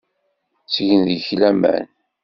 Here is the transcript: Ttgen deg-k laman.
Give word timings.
Ttgen 0.63 1.01
deg-k 1.09 1.29
laman. 1.39 1.85